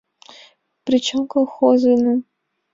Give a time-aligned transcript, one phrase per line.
[0.85, 2.19] Причем колхозыным?